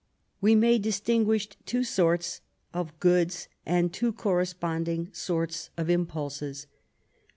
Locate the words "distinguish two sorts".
0.79-2.41